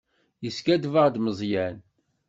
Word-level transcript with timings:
Yeskaddeb-aɣ-d 0.43 1.15
Meẓyan. 1.23 1.77